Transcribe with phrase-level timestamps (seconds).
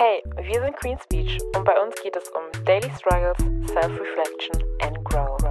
[0.00, 3.36] Hey, wir sind Queen Speech und bei uns geht es um Daily Struggles,
[3.72, 5.42] Self-Reflection and Growth.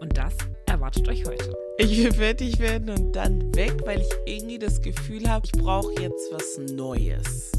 [0.00, 0.36] Und das
[0.66, 1.56] erwartet euch heute.
[1.78, 5.92] Ich will fertig werden und dann weg, weil ich irgendwie das Gefühl habe, ich brauche
[5.92, 7.52] jetzt was Neues.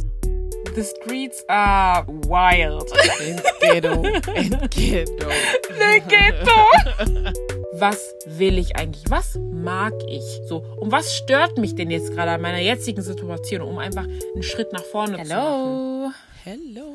[0.75, 2.91] The streets are wild.
[3.25, 4.03] In Ghetto,
[4.35, 5.29] in Ghetto.
[5.69, 7.55] The Ghetto.
[7.79, 9.09] Was will ich eigentlich?
[9.09, 10.41] Was mag ich?
[10.49, 14.43] So, und was stört mich denn jetzt gerade an meiner jetzigen Situation, um einfach einen
[14.43, 16.11] Schritt nach vorne zu machen?
[16.43, 16.93] Hello.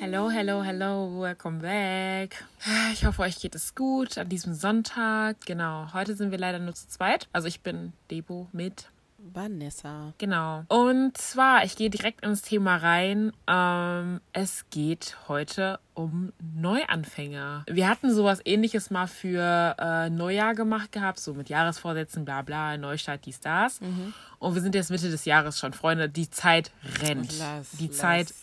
[0.00, 2.44] Hello, hello, hello, welcome back.
[2.92, 5.36] Ich hoffe, euch geht es gut an diesem Sonntag.
[5.46, 7.26] Genau, heute sind wir leider nur zu zweit.
[7.32, 8.90] Also ich bin Debo mit
[9.32, 10.12] Vanessa.
[10.18, 10.64] Genau.
[10.68, 13.32] Und zwar, ich gehe direkt ins Thema rein.
[13.46, 17.64] Ähm, es geht heute um Neuanfänger.
[17.68, 22.76] Wir hatten sowas ähnliches mal für äh, Neujahr gemacht gehabt, so mit Jahresvorsätzen, bla bla,
[22.76, 23.80] Neustart, die Stars.
[24.38, 26.08] Und wir sind jetzt Mitte des Jahres schon, Freunde.
[26.08, 26.70] Die Zeit
[27.02, 27.38] rennt.
[27.38, 27.96] Lass, die lass.
[27.96, 28.34] Zeit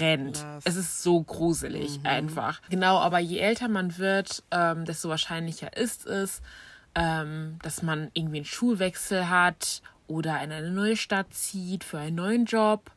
[0.00, 0.40] rennt.
[0.42, 0.64] Lass.
[0.66, 2.60] Es ist so gruselig einfach.
[2.70, 6.42] Genau, aber je älter man wird, ähm, desto wahrscheinlicher ist es,
[6.94, 12.16] ähm, dass man irgendwie einen Schulwechsel hat oder in eine neue Stadt zieht für einen
[12.16, 12.90] neuen Job,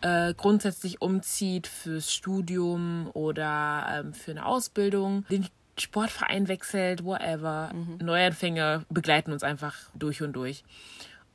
[0.00, 5.46] äh, grundsätzlich umzieht fürs Studium oder ähm, für eine Ausbildung, den
[5.78, 7.70] Sportverein wechselt, whatever.
[8.02, 10.64] Neuanfänge begleiten uns einfach durch und durch.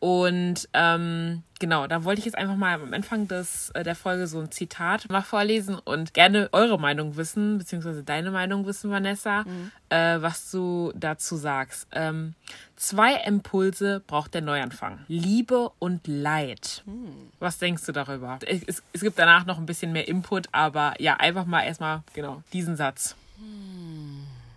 [0.01, 4.25] Und ähm, genau, da wollte ich jetzt einfach mal am Anfang des, äh, der Folge
[4.25, 9.45] so ein Zitat mal vorlesen und gerne eure Meinung wissen, beziehungsweise deine Meinung wissen, Vanessa,
[9.89, 11.87] äh, was du dazu sagst.
[11.91, 12.33] Ähm,
[12.75, 15.05] zwei Impulse braucht der Neuanfang.
[15.07, 16.83] Liebe und Leid.
[17.37, 18.39] Was denkst du darüber?
[18.47, 22.01] Es, es, es gibt danach noch ein bisschen mehr Input, aber ja, einfach mal erstmal,
[22.15, 23.15] genau, diesen Satz.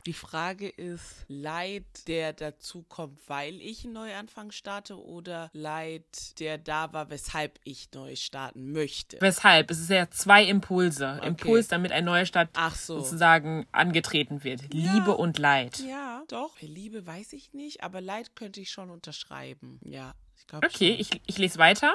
[0.06, 6.58] Die Frage ist, Leid, der dazu kommt, weil ich einen Neuanfang starte oder Leid, der
[6.58, 9.16] da war, weshalb ich neu starten möchte?
[9.20, 9.70] Weshalb?
[9.70, 11.20] Es ist ja zwei Impulse.
[11.24, 13.00] Impuls, damit ein neuer Start Ach so.
[13.00, 14.74] sozusagen angetreten wird.
[14.74, 15.78] Liebe und Leid.
[15.78, 16.60] Ja, doch.
[16.60, 19.80] Liebe weiß ich nicht, aber Leid könnte ich schon unterschreiben.
[19.82, 20.14] Ja,
[20.48, 21.00] ich Okay, schon.
[21.00, 21.92] ich, ich lese weiter.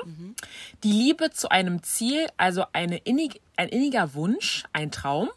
[0.83, 5.29] Die Liebe zu einem Ziel, also eine innig, ein inniger Wunsch, ein Traum.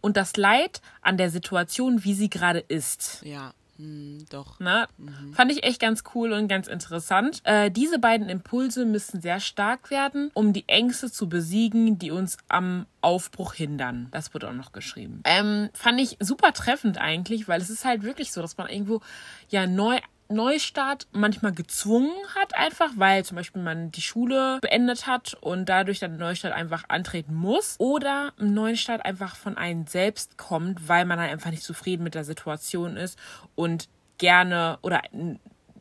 [0.00, 3.22] Und das Leid an der Situation, wie sie gerade ist.
[3.24, 4.60] Ja, hm, doch.
[4.60, 4.86] Ne?
[5.32, 7.40] Fand ich echt ganz cool und ganz interessant.
[7.44, 12.36] Äh, diese beiden Impulse müssen sehr stark werden, um die Ängste zu besiegen, die uns
[12.48, 14.08] am Aufbruch hindern.
[14.10, 15.22] Das wird auch noch geschrieben.
[15.24, 19.00] Ähm, fand ich super treffend eigentlich, weil es ist halt wirklich so, dass man irgendwo
[19.48, 19.98] ja neu
[20.30, 25.98] Neustart manchmal gezwungen hat, einfach, weil zum Beispiel man die Schule beendet hat und dadurch
[25.98, 27.76] dann Neustart einfach antreten muss.
[27.78, 32.14] Oder ein Neustart einfach von einem selbst kommt, weil man halt einfach nicht zufrieden mit
[32.14, 33.18] der Situation ist
[33.54, 35.02] und gerne oder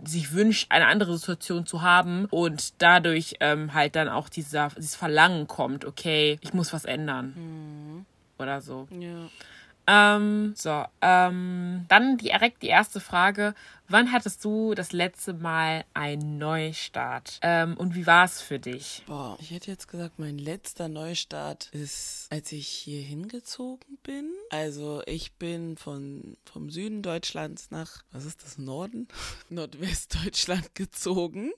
[0.03, 4.95] sich wünscht, eine andere Situation zu haben und dadurch ähm, halt dann auch dieser, dieses
[4.95, 8.05] Verlangen kommt, okay, ich muss was ändern.
[8.37, 8.87] Oder so.
[8.97, 9.29] Ja.
[9.91, 13.55] Ähm, so, ähm, dann direkt die erste Frage.
[13.87, 17.39] Wann hattest du das letzte Mal einen Neustart?
[17.41, 19.03] Ähm, und wie war es für dich?
[19.07, 24.31] Boah, ich hätte jetzt gesagt, mein letzter Neustart ist, als ich hier hingezogen bin.
[24.49, 29.07] Also ich bin von, vom Süden Deutschlands nach, was ist das, Norden?
[29.49, 31.51] Nordwestdeutschland gezogen.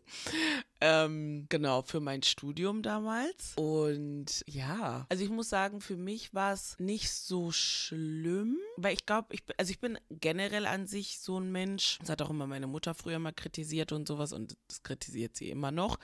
[0.83, 3.53] Ähm, genau, für mein Studium damals.
[3.55, 9.05] Und ja, also ich muss sagen, für mich war es nicht so schlimm, weil ich
[9.05, 12.47] glaube, ich, also ich bin generell an sich so ein Mensch, das hat auch immer
[12.47, 15.99] meine Mutter früher mal kritisiert und sowas und das kritisiert sie immer noch.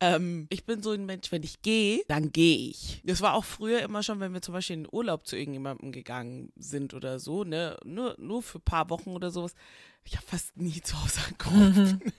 [0.00, 3.00] Ähm, ich bin so ein Mensch, wenn ich gehe, dann gehe ich.
[3.04, 5.90] Das war auch früher immer schon, wenn wir zum Beispiel in den Urlaub zu irgendjemandem
[5.90, 9.54] gegangen sind oder so, ne, nur, nur für ein paar Wochen oder sowas.
[10.04, 12.02] Ich habe fast nie zu Hause angerufen.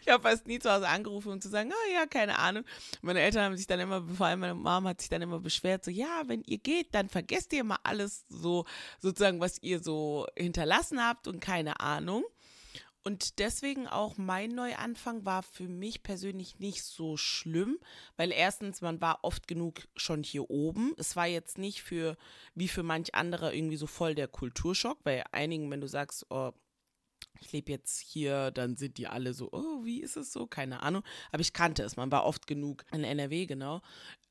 [0.00, 2.64] Ich habe fast nie zu Hause angerufen, um zu sagen, oh ja, keine Ahnung.
[3.02, 5.84] Meine Eltern haben sich dann immer, vor allem meine Mama hat sich dann immer beschwert,
[5.84, 8.64] so, ja, wenn ihr geht, dann vergesst ihr mal alles so,
[9.00, 12.24] sozusagen, was ihr so hinterlassen habt und keine Ahnung.
[13.06, 17.78] Und deswegen auch mein Neuanfang war für mich persönlich nicht so schlimm,
[18.16, 20.92] weil erstens, man war oft genug schon hier oben.
[20.96, 22.16] Es war jetzt nicht für,
[22.56, 25.04] wie für manch anderer irgendwie so voll der Kulturschock.
[25.04, 26.50] Bei einigen, wenn du sagst, oh,
[27.38, 30.48] ich lebe jetzt hier, dann sind die alle so, oh, wie ist es so?
[30.48, 31.04] Keine Ahnung.
[31.30, 31.96] Aber ich kannte es.
[31.96, 33.82] Man war oft genug in NRW, genau.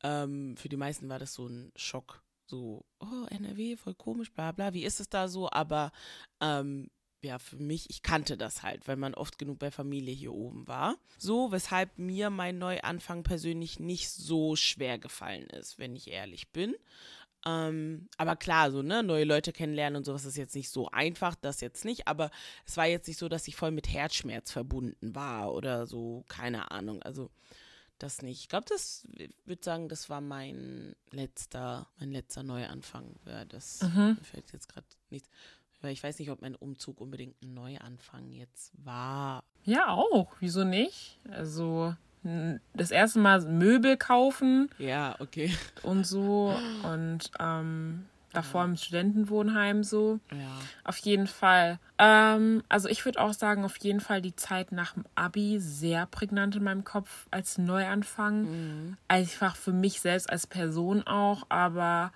[0.04, 2.26] Ähm, für die meisten war das so ein Schock.
[2.48, 4.74] So, oh, NRW, voll komisch, bla bla.
[4.74, 5.50] Wie ist es da so?
[5.50, 5.94] Aber
[6.42, 6.90] ähm,
[7.26, 10.68] ja, für mich, ich kannte das halt, weil man oft genug bei Familie hier oben
[10.68, 10.96] war.
[11.18, 16.76] So, weshalb mir mein Neuanfang persönlich nicht so schwer gefallen ist, wenn ich ehrlich bin.
[17.48, 21.36] Ähm, aber klar, so, ne, neue Leute kennenlernen und sowas ist jetzt nicht so einfach,
[21.36, 22.32] das jetzt nicht, aber
[22.66, 26.72] es war jetzt nicht so, dass ich voll mit Herzschmerz verbunden war oder so, keine
[26.72, 27.04] Ahnung.
[27.04, 27.30] Also,
[28.00, 28.42] das nicht.
[28.42, 29.08] Ich glaube, das
[29.46, 33.16] würde sagen, das war mein letzter, mein letzter Neuanfang.
[33.26, 34.18] Ja, das Mhm.
[34.22, 35.30] fällt jetzt gerade nichts.
[35.86, 39.44] Weil ich weiß nicht, ob mein Umzug unbedingt ein Neuanfang jetzt war.
[39.66, 40.36] Ja, auch.
[40.40, 41.20] Wieso nicht?
[41.30, 41.94] Also
[42.74, 45.56] das erste Mal Möbel kaufen Ja, okay.
[45.84, 50.20] und so und ähm, davor im Studentenwohnheim so.
[50.32, 50.58] Ja.
[50.84, 51.78] Auf jeden Fall.
[52.00, 56.08] Ähm, also ich würde auch sagen, auf jeden Fall die Zeit nach dem Abi sehr
[56.08, 58.98] prägnant in meinem Kopf als Neuanfang.
[59.08, 62.12] Einfach für mich selbst als Person auch, aber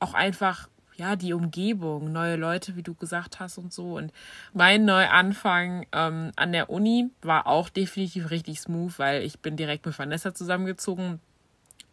[0.00, 0.68] auch einfach,
[1.02, 3.96] ja, die Umgebung, neue Leute, wie du gesagt hast und so.
[3.96, 4.12] Und
[4.54, 9.84] mein Neuanfang ähm, an der Uni war auch definitiv richtig smooth, weil ich bin direkt
[9.84, 11.18] mit Vanessa zusammengezogen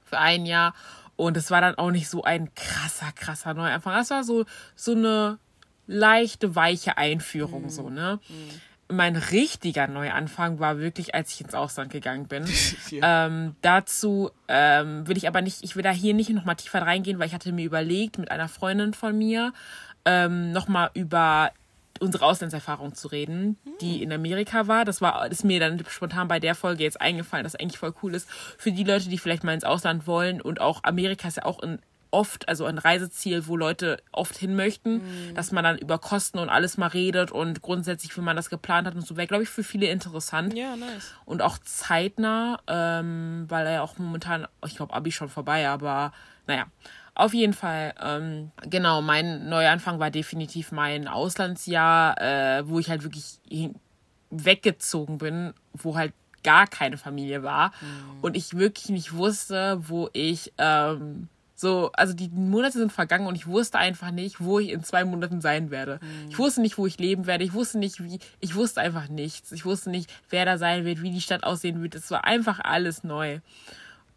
[0.04, 0.76] für ein Jahr.
[1.16, 4.00] Und es war dann auch nicht so ein krasser, krasser Neuanfang.
[4.00, 4.46] Es war so,
[4.76, 5.40] so eine
[5.88, 8.20] leichte, weiche Einführung, so, ne?
[8.92, 12.46] Mein richtiger Neuanfang war wirklich, als ich ins Ausland gegangen bin.
[12.92, 17.20] ähm, dazu ähm, will ich aber nicht, ich will da hier nicht nochmal tiefer reingehen,
[17.20, 19.54] weil ich hatte mir überlegt, mit einer Freundin von mir
[20.06, 21.52] ähm, nochmal über
[22.00, 24.86] unsere Auslandserfahrung zu reden, die in Amerika war.
[24.86, 28.16] Das war ist mir dann spontan bei der Folge jetzt eingefallen, das eigentlich voll cool
[28.16, 31.46] ist für die Leute, die vielleicht mal ins Ausland wollen und auch Amerika ist ja
[31.46, 31.80] auch ein
[32.12, 35.02] oft, also ein Reiseziel, wo Leute oft hin möchten,
[35.36, 38.88] dass man dann über Kosten und alles mal redet und grundsätzlich, wie man das geplant
[38.88, 39.16] hat und so.
[39.18, 40.54] Wäre, glaube ich, für viele interessant.
[40.56, 41.14] Ja, nice.
[41.26, 46.12] und auch zeitnah, ähm, weil er ja auch momentan, ich glaube, Abi schon vorbei, aber
[46.48, 46.66] naja.
[47.16, 53.04] Auf jeden Fall, ähm, genau, mein Neuanfang war definitiv mein Auslandsjahr, äh, wo ich halt
[53.04, 53.76] wirklich hin-
[54.30, 56.14] weggezogen bin, wo halt
[56.44, 57.72] gar keine Familie war.
[58.22, 61.28] Und ich wirklich nicht wusste, wo ich ähm,
[61.60, 65.04] so, also die Monate sind vergangen und ich wusste einfach nicht, wo ich in zwei
[65.04, 66.00] Monaten sein werde.
[66.30, 67.44] Ich wusste nicht, wo ich leben werde.
[67.44, 69.52] Ich wusste nicht, wie, ich wusste einfach nichts.
[69.52, 71.96] Ich wusste nicht, wer da sein wird, wie die Stadt aussehen wird.
[71.96, 73.40] Es war einfach alles neu.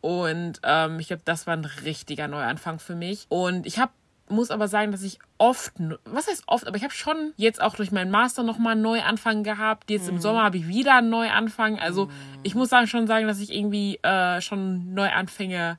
[0.00, 3.26] Und ähm, ich glaube, das war ein richtiger Neuanfang für mich.
[3.28, 3.92] Und ich habe
[4.28, 5.72] muss aber sagen, dass ich oft,
[6.04, 9.42] was heißt oft, aber ich habe schon jetzt auch durch meinen Master nochmal einen Neuanfang
[9.42, 9.90] gehabt.
[9.90, 11.78] Jetzt im Sommer habe ich wieder einen Neuanfang.
[11.78, 12.08] Also
[12.42, 15.76] ich muss sagen, schon sagen, dass ich irgendwie äh, schon Neuanfänge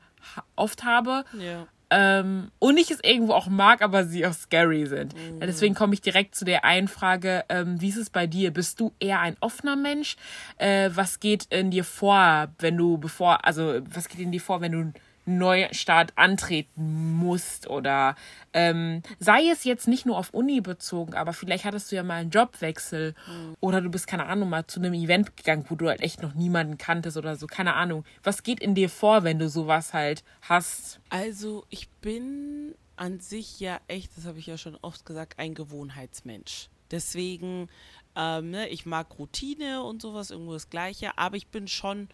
[0.56, 1.26] oft habe.
[1.38, 1.68] Ja.
[1.96, 5.14] Ähm, und ich es irgendwo auch mag, aber sie auch scary sind.
[5.40, 8.52] Ja, deswegen komme ich direkt zu der einen Frage, ähm, wie ist es bei dir?
[8.52, 10.16] Bist du eher ein offener Mensch?
[10.58, 14.60] Äh, was geht in dir vor, wenn du bevor, also was geht in dir vor,
[14.62, 14.94] wenn du
[15.26, 17.70] Neustart antreten musst?
[17.70, 18.16] Oder
[18.54, 22.22] ähm, sei es jetzt nicht nur auf Uni bezogen, aber vielleicht hattest du ja mal
[22.22, 23.16] einen Jobwechsel
[23.60, 26.34] oder du bist, keine Ahnung, mal zu einem Event gegangen, wo du halt echt noch
[26.34, 28.04] niemanden kanntest oder so, keine Ahnung.
[28.24, 31.00] Was geht in dir vor, wenn du sowas halt hast?
[31.10, 35.54] Also ich bin an sich ja echt, das habe ich ja schon oft gesagt, ein
[35.54, 36.70] Gewohnheitsmensch.
[36.92, 37.70] Deswegen,
[38.16, 42.08] ähm, ne, ich mag Routine und sowas, irgendwo das Gleiche, aber ich bin schon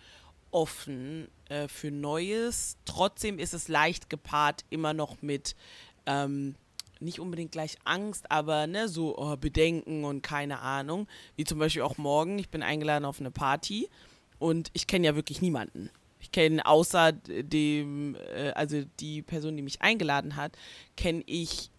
[0.52, 2.78] offen äh, für Neues.
[2.86, 5.56] Trotzdem ist es leicht gepaart immer noch mit
[6.06, 6.56] ähm,
[7.00, 11.08] nicht unbedingt gleich Angst, aber ne, so oh, Bedenken und keine Ahnung.
[11.36, 12.40] Wie zum Beispiel auch morgen.
[12.40, 13.90] Ich bin eingeladen auf eine Party
[14.38, 15.90] und ich kenne ja wirklich niemanden.
[16.20, 20.58] Ich kenne außer dem, äh, also die Person, die mich eingeladen hat,
[20.98, 21.72] kenne ich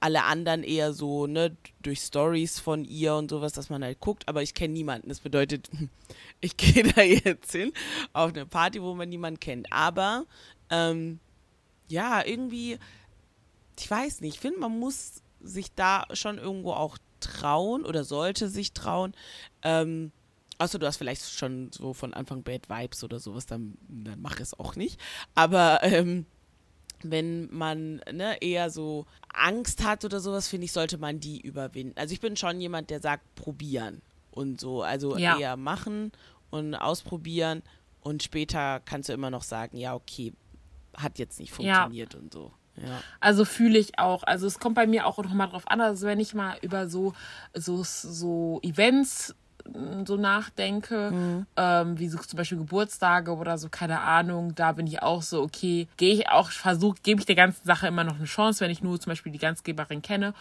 [0.00, 4.28] alle anderen eher so, ne, durch Stories von ihr und sowas, dass man halt guckt,
[4.28, 5.08] aber ich kenne niemanden.
[5.08, 5.70] Das bedeutet,
[6.40, 7.72] ich gehe da jetzt hin
[8.12, 9.72] auf eine Party, wo man niemanden kennt.
[9.72, 10.26] Aber
[10.70, 11.20] ähm,
[11.88, 12.78] ja, irgendwie,
[13.78, 18.48] ich weiß nicht, ich finde, man muss sich da schon irgendwo auch trauen oder sollte
[18.48, 19.14] sich trauen.
[19.62, 20.12] Ähm,
[20.58, 24.40] Außer du hast vielleicht schon so von Anfang Bad Vibes oder sowas, dann, dann mach
[24.40, 24.98] es auch nicht.
[25.34, 26.24] Aber ähm,
[27.02, 31.98] wenn man ne, eher so Angst hat oder sowas, finde ich, sollte man die überwinden.
[31.98, 34.82] Also ich bin schon jemand, der sagt, probieren und so.
[34.82, 35.38] Also Ja.
[35.38, 36.12] eher machen
[36.50, 37.62] und ausprobieren
[38.00, 40.32] und später kannst du immer noch sagen, ja, okay,
[40.96, 41.56] hat jetzt nicht Ja.
[41.56, 42.52] funktioniert und so.
[42.76, 43.00] Ja.
[43.20, 44.22] Also fühle ich auch.
[44.22, 47.14] Also es kommt bei mir auch nochmal drauf an, also wenn ich mal über so,
[47.54, 49.34] so, so Events
[50.06, 55.02] so nachdenke, ähm, wie so zum Beispiel Geburtstage oder so, keine Ahnung, da bin ich
[55.02, 58.24] auch so, okay, gehe ich auch, versuche, gebe ich der ganzen Sache immer noch eine
[58.24, 60.34] Chance, wenn ich nur zum Beispiel die Ganzgeberin kenne.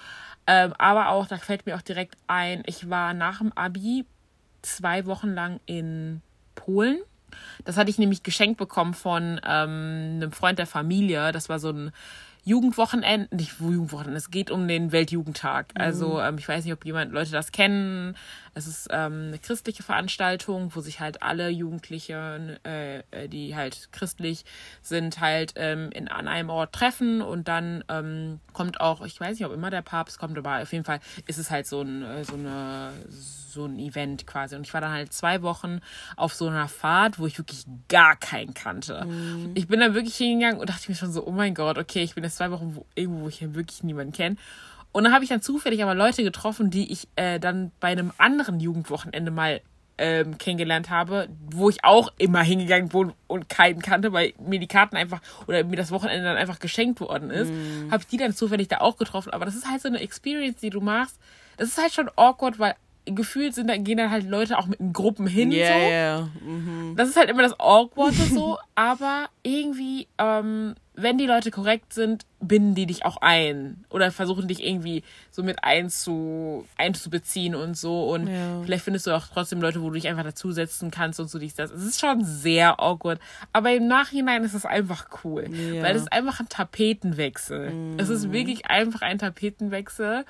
[0.47, 4.05] Ähm, aber auch, da fällt mir auch direkt ein, ich war nach dem Abi
[4.61, 6.21] zwei Wochen lang in
[6.55, 6.99] Polen.
[7.63, 11.31] Das hatte ich nämlich geschenkt bekommen von ähm, einem Freund der Familie.
[11.31, 11.91] Das war so ein
[12.45, 15.73] Jugendwochenende, nicht Jugendwochenende, es geht um den Weltjugendtag.
[15.73, 18.15] Also ähm, ich weiß nicht, ob jemand Leute das kennen.
[18.55, 23.89] Es ist ähm, eine christliche Veranstaltung, wo sich halt alle Jugendlichen, äh, äh, die halt
[23.91, 24.45] christlich
[24.81, 29.37] sind, halt ähm, in, an einem Ort treffen und dann ähm, kommt auch, ich weiß
[29.37, 32.03] nicht, ob immer der Papst kommt, aber auf jeden Fall ist es halt so, ein,
[32.03, 32.93] äh, so eine
[33.55, 34.55] so ein Event quasi.
[34.55, 35.79] Und ich war dann halt zwei Wochen
[36.15, 39.05] auf so einer Fahrt, wo ich wirklich gar keinen kannte.
[39.05, 39.51] Mhm.
[39.55, 42.13] Ich bin dann wirklich hingegangen und dachte mir schon so, oh mein Gott, okay, ich
[42.13, 44.35] bin jetzt zwei Wochen wo, irgendwo, wo ich wirklich niemanden kenne.
[44.95, 48.13] Und dann habe ich dann zufällig aber Leute getroffen, die ich äh, dann bei einem
[48.17, 49.59] anderen Jugendwochenende mal
[49.97, 54.69] ähm, kennengelernt habe, wo ich auch immer hingegangen bin und keinen kannte, weil mir die
[54.69, 57.91] Karten einfach oder mir das Wochenende dann einfach geschenkt worden ist, mm.
[57.91, 59.33] habe ich die dann zufällig da auch getroffen.
[59.33, 61.19] Aber das ist halt so eine Experience, die du machst.
[61.57, 62.75] Das ist halt schon awkward, weil
[63.05, 65.51] gefühlt sind, dann gehen dann halt Leute auch mit in Gruppen hin.
[65.51, 65.87] Yeah, so.
[65.87, 66.29] Yeah.
[66.41, 66.95] Mhm.
[66.95, 72.25] Das ist halt immer das Awkwarde so, aber irgendwie, ähm, wenn die Leute korrekt sind,
[72.39, 78.09] binden die dich auch ein oder versuchen dich irgendwie so mit einzu, einzubeziehen und so.
[78.11, 78.61] Und ja.
[78.63, 81.55] vielleicht findest du auch trotzdem Leute, wo du dich einfach dazusetzen kannst und so dies,
[81.55, 81.71] das.
[81.71, 83.19] Es ist schon sehr awkward.
[83.51, 85.47] Aber im Nachhinein ist es einfach cool.
[85.51, 85.83] Ja.
[85.83, 87.71] Weil es ist einfach ein Tapetenwechsel.
[87.71, 87.99] Mhm.
[87.99, 90.25] Es ist wirklich einfach ein Tapetenwechsel.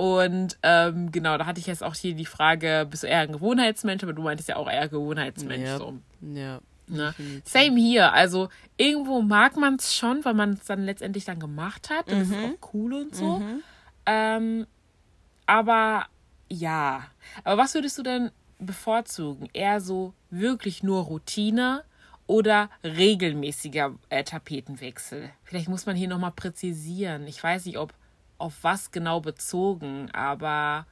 [0.00, 3.32] Und ähm, genau, da hatte ich jetzt auch hier die Frage, bist du eher ein
[3.32, 5.68] Gewohnheitsmensch, aber du meintest ja auch eher Gewohnheitsmensch.
[5.68, 5.76] Ja.
[5.76, 5.98] So.
[6.22, 6.60] ja.
[6.86, 7.14] Ne?
[7.44, 8.10] Same hier.
[8.14, 12.10] Also irgendwo mag man es schon, weil man es dann letztendlich dann gemacht hat.
[12.10, 12.32] Das mhm.
[12.32, 13.40] ist auch cool und so.
[13.40, 13.62] Mhm.
[14.06, 14.66] Ähm,
[15.44, 16.06] aber
[16.48, 17.02] ja.
[17.44, 19.50] Aber was würdest du denn bevorzugen?
[19.52, 21.84] Eher so wirklich nur Routine
[22.26, 25.28] oder regelmäßiger äh, Tapetenwechsel?
[25.44, 27.26] Vielleicht muss man hier nochmal präzisieren.
[27.26, 27.92] Ich weiß nicht, ob
[28.40, 30.86] auf was genau bezogen, aber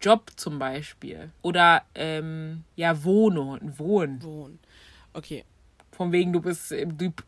[0.00, 1.30] Job zum Beispiel.
[1.42, 3.78] Oder ähm, ja, Wohnen.
[3.78, 4.22] Wohnen.
[4.22, 4.58] Wohnen.
[5.12, 5.44] Okay.
[5.92, 6.74] Von wegen, du bist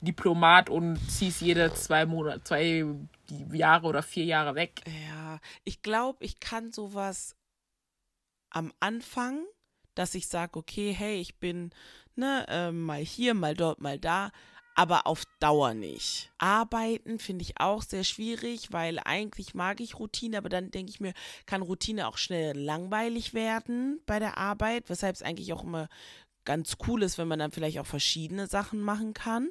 [0.01, 2.85] Diplomat und ziehst jede zwei Monate, zwei
[3.53, 4.81] Jahre oder vier Jahre weg.
[5.09, 7.37] Ja, ich glaube, ich kann sowas
[8.49, 9.45] am Anfang,
[9.95, 11.71] dass ich sage, okay, hey, ich bin
[12.17, 14.31] ne, äh, mal hier, mal dort, mal da
[14.75, 16.31] aber auf Dauer nicht.
[16.39, 21.01] Arbeiten finde ich auch sehr schwierig, weil eigentlich mag ich Routine, aber dann denke ich
[21.01, 21.13] mir,
[21.47, 25.89] kann Routine auch schnell langweilig werden bei der Arbeit, weshalb es eigentlich auch immer
[26.45, 29.51] ganz cool ist, wenn man dann vielleicht auch verschiedene Sachen machen kann.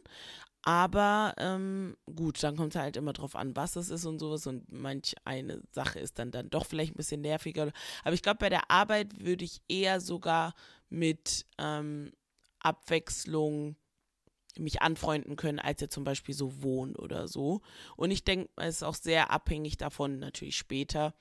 [0.64, 4.46] Aber ähm, gut, dann kommt es halt immer drauf an, was es ist und sowas.
[4.46, 7.72] Und manch eine Sache ist dann, dann doch vielleicht ein bisschen nerviger.
[8.04, 10.54] Aber ich glaube, bei der Arbeit würde ich eher sogar
[10.90, 12.12] mit ähm,
[12.60, 13.76] Abwechslung
[14.58, 17.62] mich anfreunden können, als jetzt zum Beispiel so wohnen oder so.
[17.96, 21.14] Und ich denke, es ist auch sehr abhängig davon, natürlich später,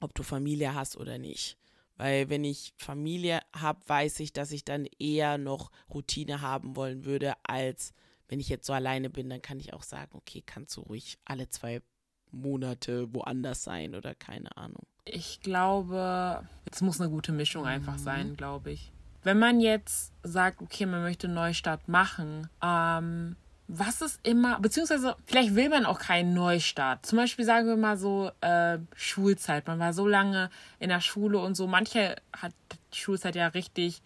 [0.00, 1.56] ob du Familie hast oder nicht.
[1.96, 7.04] Weil wenn ich Familie habe, weiß ich, dass ich dann eher noch Routine haben wollen
[7.04, 7.92] würde, als
[8.28, 11.18] wenn ich jetzt so alleine bin, dann kann ich auch sagen, okay, kannst du ruhig
[11.24, 11.82] alle zwei
[12.30, 14.86] Monate woanders sein oder keine Ahnung.
[15.04, 18.02] Ich glaube, es muss eine gute Mischung einfach mhm.
[18.02, 18.92] sein, glaube ich.
[19.22, 23.36] Wenn man jetzt sagt, okay, man möchte Neustart machen, ähm,
[23.68, 27.06] was ist immer, beziehungsweise vielleicht will man auch keinen Neustart.
[27.06, 29.66] Zum Beispiel sagen wir mal so äh, Schulzeit.
[29.66, 31.66] Man war so lange in der Schule und so.
[31.66, 32.52] Manche hat
[32.92, 34.02] die Schulzeit ja richtig,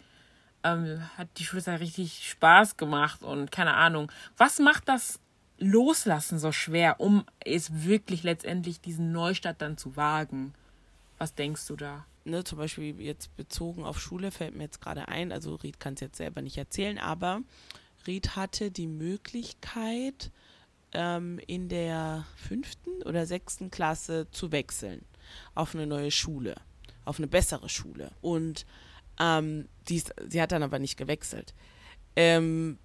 [0.62, 4.12] ähm, hat die Schulzeit richtig Spaß gemacht und keine Ahnung.
[4.37, 5.18] Was macht das
[5.58, 10.54] Loslassen so schwer, um es wirklich letztendlich diesen Neustart dann zu wagen?
[11.18, 12.04] Was denkst du da?
[12.26, 15.95] Ne, zum Beispiel jetzt bezogen auf Schule fällt mir jetzt gerade ein, also Ried kann
[15.95, 17.40] es jetzt selber nicht erzählen, aber
[18.06, 20.30] Ried hatte die Möglichkeit,
[20.92, 25.04] ähm, in der fünften oder sechsten Klasse zu wechseln
[25.54, 26.54] auf eine neue Schule,
[27.04, 28.11] auf eine bessere Schule.
[28.21, 28.66] Und
[29.21, 31.54] ähm, die, sie hat dann aber nicht gewechselt.
[32.14, 32.78] Ähm,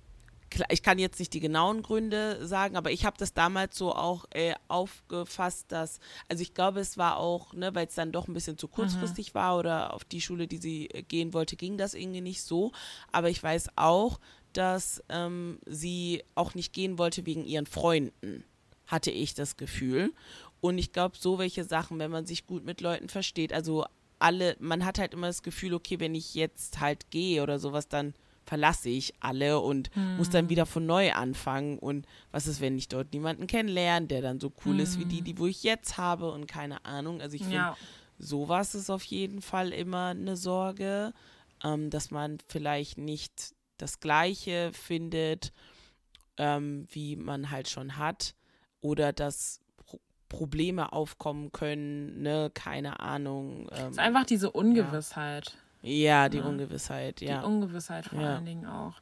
[0.70, 4.26] ich kann jetzt nicht die genauen Gründe sagen, aber ich habe das damals so auch
[4.32, 8.34] äh, aufgefasst, dass, also ich glaube, es war auch, ne, weil es dann doch ein
[8.34, 9.36] bisschen zu kurzfristig mhm.
[9.36, 12.72] war oder auf die Schule, die sie äh, gehen wollte, ging das irgendwie nicht so.
[13.12, 14.20] Aber ich weiß auch,
[14.54, 18.44] dass ähm, sie auch nicht gehen wollte wegen ihren Freunden,
[18.88, 20.14] hatte ich das Gefühl.
[20.60, 23.86] Und ich glaube, so welche Sachen, wenn man sich gut mit Leuten versteht, also
[24.20, 27.88] alle, man hat halt immer das Gefühl, okay, wenn ich jetzt halt gehe oder sowas,
[27.88, 28.14] dann
[28.52, 30.18] verlasse ich alle und mhm.
[30.18, 30.50] muss dann hm.
[30.50, 31.80] wieder von neu anfangen.
[31.80, 34.80] Und was ist, wenn ich dort niemanden kennenlerne, der dann so cool mhm.
[34.82, 35.24] ist wie die, hm.
[35.24, 37.22] die wo ich jetzt habe und keine Ahnung.
[37.22, 37.78] Also ich finde, ja.
[38.20, 41.14] sowas ist auf jeden Fall immer eine Sorge,
[41.64, 45.54] ähm, dass man vielleicht nicht das Gleiche findet,
[46.36, 48.36] ähm, wie man halt schon hat.
[48.82, 49.62] Oder dass
[50.28, 53.70] Probleme aufkommen können, ne, keine Ahnung.
[53.72, 55.46] Ähm, es ist einfach diese Ungewissheit.
[55.46, 55.71] Ja.
[55.82, 56.46] Ja, die ja.
[56.46, 57.40] Ungewissheit, ja.
[57.40, 58.36] Die Ungewissheit vor ja.
[58.36, 58.96] allen Dingen auch.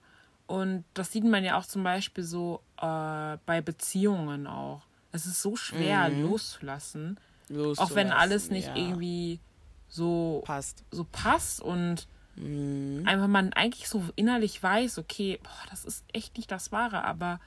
[0.48, 4.82] Und das sieht man ja auch zum Beispiel so äh, bei Beziehungen auch.
[5.12, 6.24] Es ist so schwer mhm.
[6.24, 7.20] loszulassen,
[7.50, 8.76] loszulassen, auch wenn alles nicht ja.
[8.76, 9.40] irgendwie
[9.88, 13.04] so passt, so passt und mhm.
[13.06, 17.40] einfach man eigentlich so innerlich weiß, okay, boah, das ist echt nicht das Wahre, aber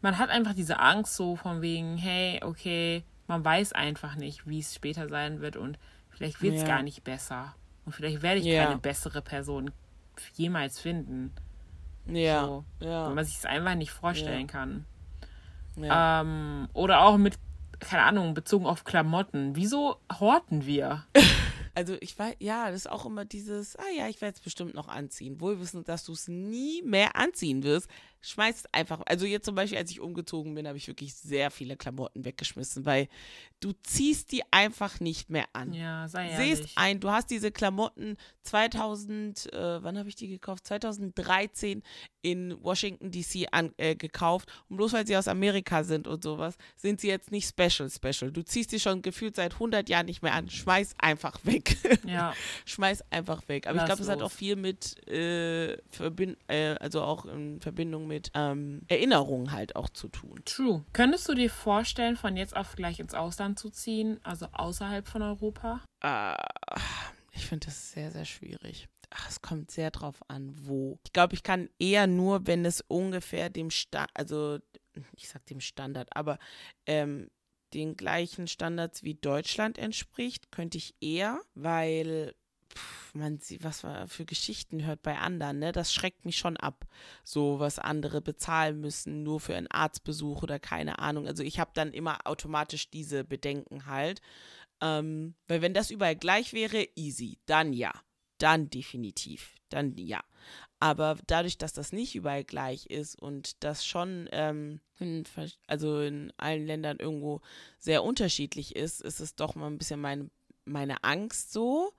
[0.00, 4.58] man hat einfach diese Angst so von wegen, hey, okay, man weiß einfach nicht, wie
[4.58, 5.78] es später sein wird und
[6.10, 6.68] vielleicht wird es ja.
[6.68, 7.54] gar nicht besser.
[7.84, 8.64] Und vielleicht werde ich Ja.
[8.66, 9.70] keine bessere Person
[10.34, 11.32] jemals finden.
[12.06, 12.44] Ja.
[12.46, 13.06] So, ja.
[13.06, 14.46] Weil man sich es einfach nicht vorstellen Ja.
[14.46, 14.84] kann.
[15.76, 16.20] ja.
[16.20, 17.38] Ähm, oder auch mit,
[17.80, 19.56] keine Ahnung, bezogen auf Klamotten.
[19.56, 21.04] Wieso horten wir?
[21.74, 24.74] Also ich weiß, ja, das ist auch immer dieses, ah ja, ich werde es bestimmt
[24.74, 25.40] noch anziehen.
[25.40, 27.88] Wohl wissend, dass du es nie mehr anziehen wirst.
[28.22, 31.76] Schmeißt einfach, also jetzt zum Beispiel, als ich umgezogen bin, habe ich wirklich sehr viele
[31.76, 33.08] Klamotten weggeschmissen, weil
[33.60, 35.72] du ziehst die einfach nicht mehr an.
[35.72, 36.72] Ja, sei Siehst ehrlich.
[36.76, 40.66] ein, du hast diese Klamotten 2000, äh, wann habe ich die gekauft?
[40.66, 41.82] 2013
[42.22, 44.48] in Washington DC an, äh, gekauft.
[44.68, 48.30] Und bloß weil sie aus Amerika sind und sowas, sind sie jetzt nicht special, special.
[48.30, 50.48] Du ziehst die schon gefühlt seit 100 Jahren nicht mehr an.
[50.48, 51.76] Schmeiß einfach weg.
[52.04, 52.34] Ja,
[52.66, 53.66] Schmeiß einfach weg.
[53.66, 57.60] Aber ich Lass glaube, es hat auch viel mit, äh, Verbind äh, also auch in
[57.60, 60.42] Verbindung mit ähm, Erinnerungen halt auch zu tun.
[60.44, 60.84] true.
[60.92, 65.22] Könntest du dir vorstellen, von jetzt auf gleich ins Ausland zu ziehen, also außerhalb von
[65.22, 65.80] Europa?
[66.00, 66.34] Äh,
[67.32, 68.88] ich finde das sehr, sehr schwierig.
[69.10, 70.98] Ach, es kommt sehr drauf an, wo.
[71.04, 74.58] Ich glaube, ich kann eher nur, wenn es ungefähr dem Stand, also
[75.16, 76.38] ich sag dem Standard, aber
[76.86, 77.30] ähm,
[77.74, 82.34] den gleichen Standards wie Deutschland entspricht, könnte ich eher, weil
[83.14, 85.72] man sieht, was man für Geschichten hört bei anderen, ne?
[85.72, 86.86] Das schreckt mich schon ab.
[87.24, 91.26] So, was andere bezahlen müssen, nur für einen Arztbesuch oder keine Ahnung.
[91.26, 94.20] Also ich habe dann immer automatisch diese Bedenken halt.
[94.80, 97.38] Ähm, weil wenn das überall gleich wäre, easy.
[97.46, 97.92] Dann ja.
[98.38, 99.54] Dann definitiv.
[99.68, 100.20] Dann ja.
[100.80, 105.24] Aber dadurch, dass das nicht überall gleich ist und das schon ähm, in,
[105.68, 107.40] also in allen Ländern irgendwo
[107.78, 110.28] sehr unterschiedlich ist, ist es doch mal ein bisschen meine,
[110.64, 111.92] meine Angst so.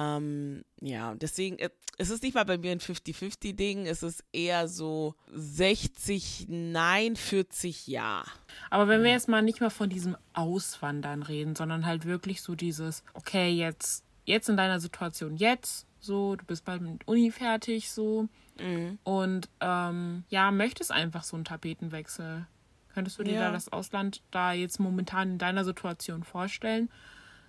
[0.00, 4.66] Ähm, ja, deswegen, äh, es ist nicht mal bei mir ein 50-50-Ding, es ist eher
[4.68, 8.24] so 60 Nein, 40 Ja.
[8.70, 12.54] Aber wenn wir jetzt mal nicht mal von diesem Auswandern reden, sondern halt wirklich so
[12.54, 17.90] dieses, okay, jetzt, jetzt in deiner Situation jetzt, so, du bist bald mit Uni fertig,
[17.90, 18.28] so,
[18.58, 18.98] Mhm.
[19.04, 22.46] und ähm, ja, möchtest einfach so einen Tapetenwechsel.
[22.94, 23.40] Könntest du dir Ja.
[23.46, 26.90] da das Ausland da jetzt momentan in deiner Situation vorstellen?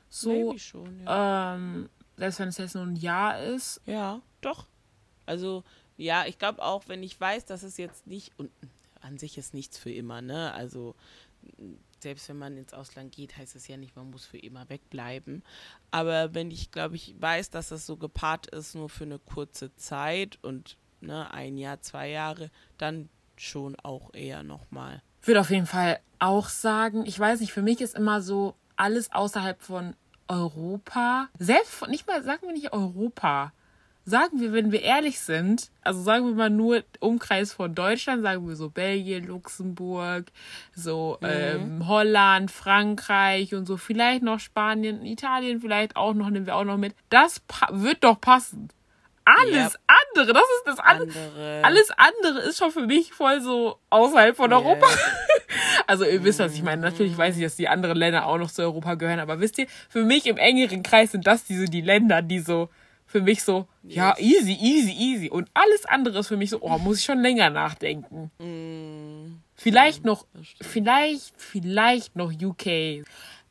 [0.09, 1.55] So, Maybe schon, ja.
[1.55, 3.81] ähm, selbst wenn es jetzt nur ein Jahr ist.
[3.85, 4.67] Ja, doch.
[5.25, 5.63] Also,
[5.97, 8.51] ja, ich glaube auch, wenn ich weiß, dass es jetzt nicht, und
[9.01, 10.53] an sich ist nichts für immer, ne?
[10.53, 10.95] Also,
[11.99, 15.43] selbst wenn man ins Ausland geht, heißt es ja nicht, man muss für immer wegbleiben.
[15.91, 19.75] Aber wenn ich, glaube ich, weiß, dass es so gepaart ist, nur für eine kurze
[19.75, 25.01] Zeit und ne, ein Jahr, zwei Jahre, dann schon auch eher nochmal.
[25.21, 28.55] Ich würde auf jeden Fall auch sagen, ich weiß nicht, für mich ist immer so
[28.75, 29.95] alles außerhalb von
[30.31, 33.51] Europa, selbst nicht mal, sagen wir nicht Europa,
[34.05, 38.47] sagen wir, wenn wir ehrlich sind, also sagen wir mal nur Umkreis von Deutschland, sagen
[38.47, 40.31] wir so Belgien, Luxemburg,
[40.73, 46.55] so ähm, Holland, Frankreich und so, vielleicht noch Spanien, Italien vielleicht auch noch, nehmen wir
[46.55, 46.95] auch noch mit.
[47.09, 48.69] Das wird doch passen.
[49.39, 49.81] Alles Yep.
[49.87, 51.19] andere, das ist das andere.
[51.19, 51.61] Andere.
[51.63, 54.87] Alles andere ist schon für mich voll so außerhalb von Europa.
[55.87, 56.81] Also ihr wisst, was ich meine.
[56.81, 59.67] Natürlich weiß ich, dass die anderen Länder auch noch zu Europa gehören, aber wisst ihr,
[59.89, 62.69] für mich im engeren Kreis sind das diese die Länder, die so
[63.05, 65.29] für mich so, ja, easy, easy, easy.
[65.29, 68.31] Und alles andere ist für mich so, oh, muss ich schon länger nachdenken.
[69.55, 70.25] Vielleicht noch,
[70.61, 73.03] vielleicht, vielleicht noch UK.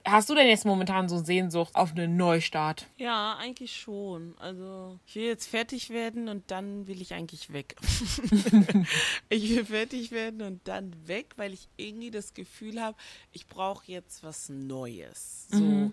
[0.04, 2.86] Hast du denn jetzt momentan so Sehnsucht auf einen Neustart?
[2.96, 4.34] Ja, eigentlich schon.
[4.38, 7.76] Also ich will jetzt fertig werden und dann will ich eigentlich weg.
[9.28, 12.96] ich will fertig werden und dann weg, weil ich irgendwie das Gefühl habe,
[13.32, 15.48] ich brauche jetzt was Neues.
[15.50, 15.92] So.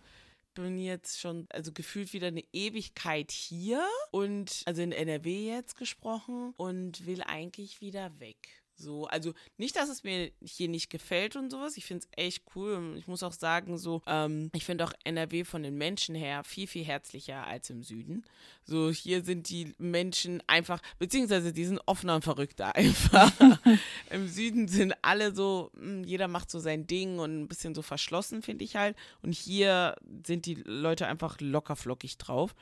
[0.54, 6.54] Bin jetzt schon, also gefühlt wieder eine Ewigkeit hier und, also in NRW jetzt gesprochen
[6.58, 8.38] und will eigentlich wieder weg.
[8.80, 11.78] So, also nicht, dass es mir hier nicht gefällt und sowas.
[11.78, 12.96] Ich finde es echt cool.
[12.98, 16.68] Ich muss auch sagen, so, ähm, ich finde auch NRW von den Menschen her viel,
[16.68, 18.24] viel herzlicher als im Süden.
[18.64, 23.32] So, hier sind die Menschen einfach, beziehungsweise die sind offener und verrückter einfach.
[24.12, 27.82] Im Süden sind alle so, mh, jeder macht so sein Ding und ein bisschen so
[27.82, 28.96] verschlossen, finde ich halt.
[29.24, 32.54] Und hier sind die Leute einfach locker flockig drauf.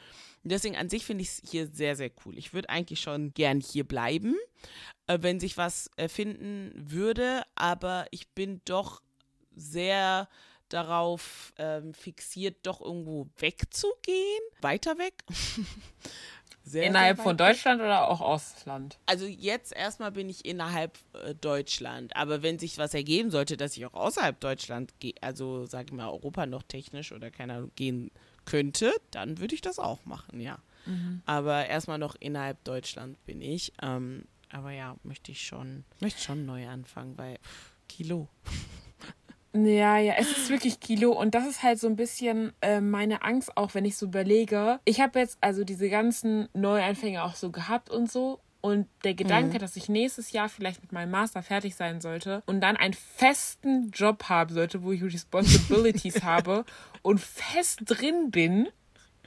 [0.46, 2.38] Und deswegen an sich finde ich es hier sehr, sehr cool.
[2.38, 4.36] Ich würde eigentlich schon gern hier bleiben,
[5.08, 9.02] äh, wenn sich was erfinden würde, aber ich bin doch
[9.56, 10.30] sehr
[10.70, 14.44] darauf ähm, fixiert, doch irgendwo wegzugehen.
[14.62, 15.16] Weiter weg.
[16.64, 17.38] sehr, Innerhalb sehr von.
[17.38, 19.00] Deutschland oder auch Ausland?
[19.08, 23.76] Also jetzt erstmal bin ich innerhalb äh, Deutschland, aber wenn sich was ergeben sollte, dass
[23.76, 27.72] ich auch außerhalb Deutschland gehe, also sage ich mal Europa noch technisch oder keine Ahnung
[27.76, 28.12] gehen
[28.46, 30.60] könnte, dann würde ich das auch machen, ja.
[31.26, 33.74] Aber erstmal noch innerhalb Deutschland bin ich.
[33.82, 37.38] Ähm, aber ja, möchte ich schon, möchte schon neu anfangen, weil
[37.90, 38.30] Kilo.
[39.54, 43.24] Ja, ja, es ist wirklich Kilo und das ist halt so ein bisschen äh, meine
[43.24, 44.82] Angst, auch wenn ich so überlege.
[44.84, 48.42] Ich habe jetzt also diese ganzen Neuanfänge auch so gehabt und so.
[48.66, 49.60] Und der Gedanke, mhm.
[49.60, 53.92] dass ich nächstes Jahr vielleicht mit meinem Master fertig sein sollte und dann einen festen
[53.92, 56.66] Job haben sollte, wo ich Responsibilities habe
[57.04, 58.68] und fest drin bin,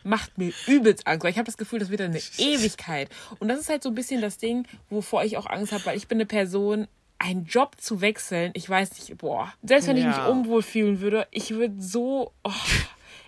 [0.03, 3.11] macht mir übelst Angst, weil ich habe das Gefühl, das wird eine Ewigkeit.
[3.39, 5.97] Und das ist halt so ein bisschen das Ding, wovor ich auch Angst habe, weil
[5.97, 6.89] ich bin eine Person,
[7.21, 10.11] einen Job zu wechseln, ich weiß nicht, boah, selbst wenn ja.
[10.11, 12.51] ich mich unwohl fühlen würde, ich würde so, oh,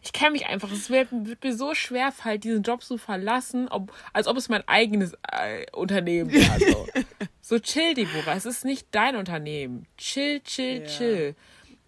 [0.03, 3.69] ich kenne mich einfach, es wird, wird, mir so schwer fallen, diesen Job zu verlassen,
[3.69, 6.51] ob, als ob es mein eigenes äh, Unternehmen wäre.
[6.61, 6.87] So.
[7.41, 9.87] so chill, Deborah, es ist nicht dein Unternehmen.
[9.97, 10.87] Chill, chill, ja.
[10.87, 11.35] chill.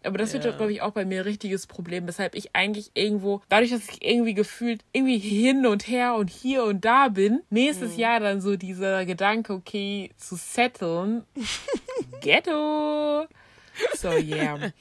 [0.04, 0.50] Aber das wird, ja.
[0.50, 4.04] glaube ich, auch bei mir ein richtiges Problem, weshalb ich eigentlich irgendwo, dadurch, dass ich
[4.04, 8.00] irgendwie gefühlt irgendwie hin und her und hier und da bin, nächstes mhm.
[8.00, 11.24] Jahr dann so dieser Gedanke, okay, zu setteln.
[12.20, 13.26] Ghetto.
[13.94, 14.72] So, yeah.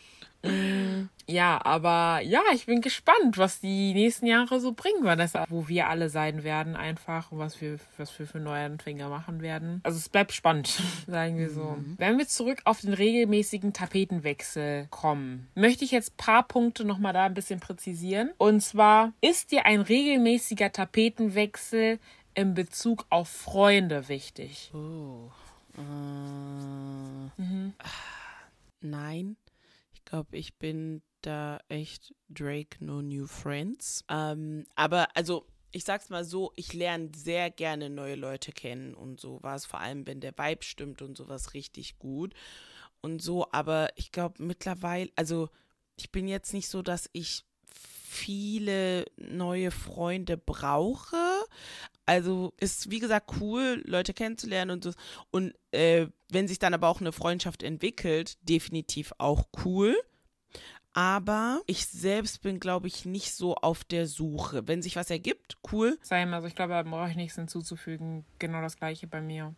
[0.44, 5.68] Mm, ja, aber ja, ich bin gespannt, was die nächsten Jahre so bringen, Vanessa, wo
[5.68, 9.82] wir alle sein werden einfach und was wir, was wir für Neuanfänger machen werden.
[9.84, 10.68] Also es bleibt spannend,
[11.08, 11.64] sagen wir so.
[11.64, 11.96] Mhm.
[11.98, 17.14] Wenn wir zurück auf den regelmäßigen Tapetenwechsel kommen, möchte ich jetzt ein paar Punkte nochmal
[17.14, 18.32] da ein bisschen präzisieren.
[18.38, 22.00] Und zwar, ist dir ein regelmäßiger Tapetenwechsel
[22.34, 24.72] in Bezug auf Freunde wichtig?
[24.74, 25.30] Oh.
[25.78, 25.82] Äh,
[27.42, 27.74] mhm.
[28.82, 29.36] Nein
[30.12, 34.04] glaube, ich bin da echt Drake No New Friends.
[34.10, 39.22] Ähm, aber also ich sag's mal so, ich lerne sehr gerne neue Leute kennen und
[39.22, 42.34] so war es vor allem, wenn der Vibe stimmt und sowas richtig gut
[43.00, 43.50] und so.
[43.52, 45.50] Aber ich glaube mittlerweile, also
[45.96, 47.46] ich bin jetzt nicht so, dass ich
[48.12, 51.16] viele neue Freunde brauche.
[52.06, 54.92] Also ist wie gesagt cool, Leute kennenzulernen und so.
[55.30, 59.96] Und äh, wenn sich dann aber auch eine Freundschaft entwickelt, definitiv auch cool.
[60.94, 64.68] Aber ich selbst bin, glaube ich, nicht so auf der Suche.
[64.68, 65.98] Wenn sich was ergibt, cool.
[66.02, 68.26] Sein, also ich glaube, da brauche ich nichts hinzuzufügen.
[68.40, 69.56] Genau das gleiche bei mir.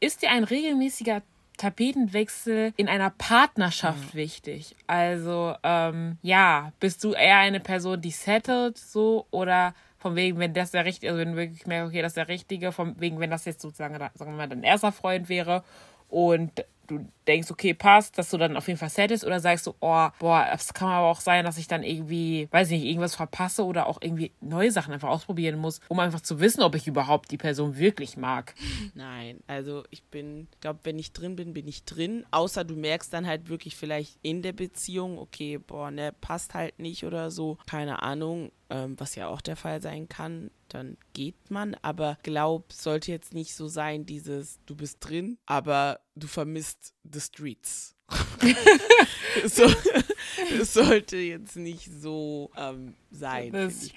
[0.00, 1.22] Ist dir ein regelmäßiger
[1.58, 4.18] Tapetenwechsel in einer Partnerschaft mhm.
[4.18, 4.76] wichtig?
[4.86, 9.74] Also, ähm, ja, bist du eher eine Person, die settelt so oder
[10.06, 12.28] von wegen, wenn das der richtige, also wenn du wirklich merkst, okay, das ist der
[12.28, 15.64] richtige, von wegen, wenn das jetzt sozusagen, sagen wir mal, dein erster Freund wäre
[16.08, 19.66] und du denkst, okay, passt, dass du dann auf jeden Fall set ist oder sagst
[19.66, 23.14] du, oh, boah, es kann aber auch sein, dass ich dann irgendwie, weiß nicht, irgendwas
[23.14, 26.86] verpasse oder auch irgendwie neue Sachen einfach ausprobieren muss, um einfach zu wissen, ob ich
[26.86, 28.54] überhaupt die Person wirklich mag.
[28.94, 33.12] Nein, also ich bin, glaube, wenn ich drin bin, bin ich drin, außer du merkst
[33.12, 37.58] dann halt wirklich vielleicht in der Beziehung, okay, boah, ne, passt halt nicht oder so,
[37.66, 41.74] keine Ahnung, ähm, was ja auch der Fall sein kann, dann geht man.
[41.82, 47.20] Aber glaub, sollte jetzt nicht so sein, dieses, du bist drin, aber du vermisst the
[47.20, 47.94] streets.
[49.46, 49.64] so,
[50.60, 53.54] es sollte jetzt nicht so ähm, sein.
[53.54, 53.90] Also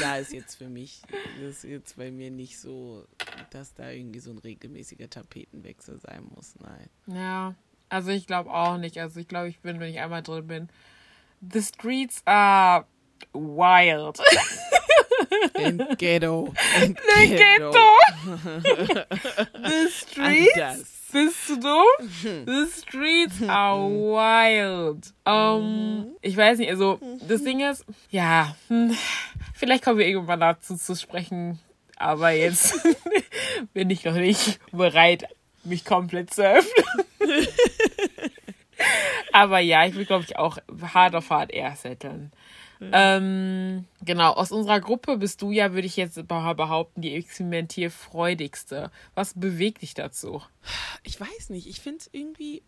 [0.00, 1.00] da ist jetzt für mich,
[1.40, 3.06] das ist jetzt bei mir nicht so,
[3.50, 6.54] dass da irgendwie so ein regelmäßiger Tapetenwechsel sein muss.
[6.60, 6.90] Nein.
[7.06, 7.54] Ja,
[7.88, 8.98] also ich glaube auch nicht.
[8.98, 10.68] Also ich glaube, ich bin, wenn ich einmal drin bin,
[11.40, 12.86] the streets are
[13.32, 14.20] wild.
[15.58, 16.52] In ghetto.
[16.82, 17.72] In the ghetto.
[17.72, 17.86] ghetto.
[19.54, 20.95] the streets.
[21.12, 22.08] Bist du dumm?
[22.22, 25.12] The streets are wild.
[25.24, 28.96] Um, ich weiß nicht, also das Ding ist, ja, hm,
[29.54, 31.60] vielleicht kommen wir irgendwann dazu zu sprechen,
[31.96, 32.74] aber jetzt
[33.72, 35.28] bin ich noch nicht bereit,
[35.64, 36.94] mich komplett zu öffnen.
[39.32, 40.58] aber ja, ich will, glaube ich, auch
[40.92, 42.32] hart auf hart eher setteln.
[42.80, 48.90] Ähm, genau, aus unserer Gruppe bist du ja, würde ich jetzt behaupten, die experimentierfreudigste.
[49.14, 50.42] Was bewegt dich dazu?
[51.02, 51.66] Ich weiß nicht.
[51.66, 52.62] Ich finde es irgendwie.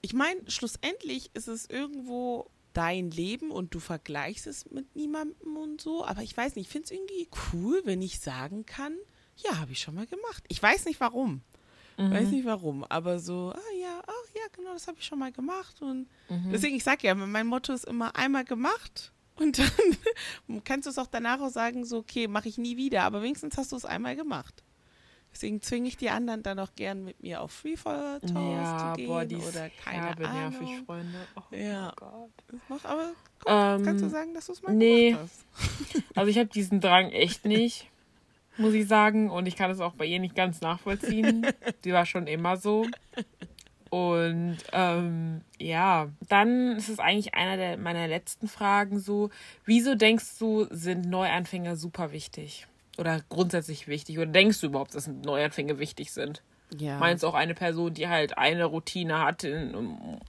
[0.00, 5.80] Ich meine, schlussendlich ist es irgendwo dein Leben und du vergleichst es mit niemandem und
[5.80, 6.04] so.
[6.04, 8.94] Aber ich weiß nicht, ich finde es irgendwie cool, wenn ich sagen kann,
[9.36, 10.44] ja, habe ich schon mal gemacht.
[10.48, 11.42] Ich weiß nicht warum.
[11.96, 12.10] Mhm.
[12.10, 15.30] Weiß nicht warum, aber so, ah ja, ach ja, genau, das habe ich schon mal
[15.30, 15.80] gemacht.
[15.80, 16.50] Und mhm.
[16.52, 20.98] deswegen, ich sage ja, mein Motto ist immer einmal gemacht und dann kannst du es
[20.98, 23.84] auch danach auch sagen, so, okay, mache ich nie wieder, aber wenigstens hast du es
[23.84, 24.62] einmal gemacht.
[25.34, 28.96] Deswegen zwinge ich die anderen dann auch gern mit mir auf Freefall Tours ja, zu
[28.96, 30.50] gehen boah, die oder keine herbe, Ahnung.
[30.60, 31.18] nervig, Freunde.
[31.34, 31.92] Oh ja.
[31.96, 32.30] Gott.
[32.68, 35.10] Mach, aber guck, ähm, kannst du sagen, dass du es mal nee.
[35.10, 36.04] gemacht hast?
[36.14, 37.90] also ich habe diesen Drang echt nicht,
[38.58, 39.28] muss ich sagen.
[39.28, 41.44] Und ich kann es auch bei ihr nicht ganz nachvollziehen.
[41.84, 42.86] Die war schon immer so.
[43.94, 49.30] Und ähm, ja, dann ist es eigentlich einer der, meiner letzten Fragen so,
[49.64, 52.66] wieso denkst du, sind Neuanfänger super wichtig?
[52.98, 54.18] Oder grundsätzlich wichtig?
[54.18, 56.42] Oder denkst du überhaupt, dass Neuanfänge wichtig sind?
[56.76, 56.98] Ja.
[56.98, 59.46] Meinst auch eine Person, die halt eine Routine hat,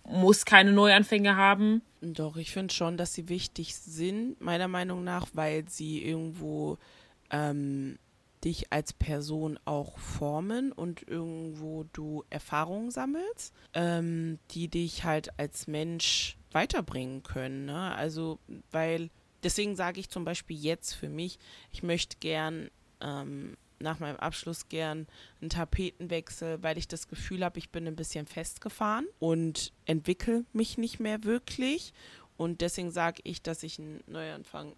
[0.04, 1.82] muss keine Neuanfänge haben?
[2.02, 6.78] Doch, ich finde schon, dass sie wichtig sind, meiner Meinung nach, weil sie irgendwo
[7.32, 7.98] ähm,
[8.46, 15.68] dich als Person auch formen und irgendwo du Erfahrungen sammelst, ähm, die dich halt als
[15.68, 17.66] Mensch weiterbringen können.
[17.66, 17.94] Ne?
[17.96, 18.40] Also,
[18.72, 19.10] weil,
[19.44, 21.40] deswegen sage ich zum Beispiel jetzt für mich,
[21.72, 22.70] ich möchte gern
[23.02, 25.08] ähm, nach meinem Abschluss gern
[25.42, 30.78] einen Tapetenwechsel, weil ich das Gefühl habe, ich bin ein bisschen festgefahren und entwickle mich
[30.78, 31.94] nicht mehr wirklich.
[32.38, 34.76] Und deswegen sage ich, dass ich einen Neuanfang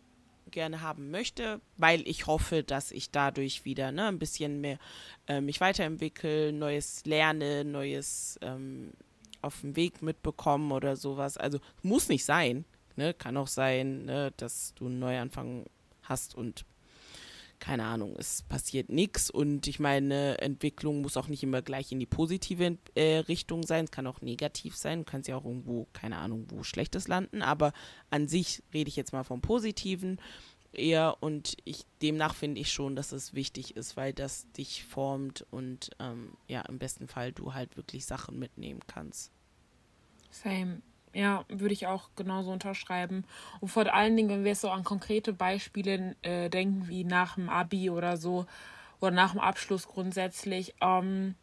[0.52, 4.80] gerne haben möchte, weil ich hoffe, dass ich dadurch wieder ne, ein bisschen mehr
[5.28, 8.94] äh, mich weiterentwickle, Neues lerne, Neues ähm,
[9.42, 11.38] auf dem Weg mitbekommen oder sowas.
[11.38, 12.66] Also muss nicht sein.
[12.96, 13.14] Ne?
[13.14, 15.66] Kann auch sein, ne, dass du einen Neuanfang
[16.04, 16.66] hast und
[17.60, 22.00] keine Ahnung, es passiert nichts und ich meine, Entwicklung muss auch nicht immer gleich in
[22.00, 25.88] die positive äh, Richtung sein, es kann auch negativ sein, du kannst ja auch irgendwo,
[25.94, 27.74] keine Ahnung, wo Schlechtes landen, aber
[28.10, 30.20] an sich rede ich jetzt mal vom Positiven
[30.72, 35.46] eher und ich demnach finde ich schon, dass es wichtig ist, weil das dich formt
[35.50, 39.32] und ähm, ja, im besten Fall du halt wirklich Sachen mitnehmen kannst.
[40.30, 40.82] Same.
[41.18, 43.26] Ja, würde ich auch genauso unterschreiben.
[43.60, 47.50] Und vor allen Dingen, wenn wir so an konkrete Beispiele äh, denken, wie nach dem
[47.50, 48.46] Abi oder so,
[49.00, 51.34] oder nach dem Abschluss grundsätzlich, ähm,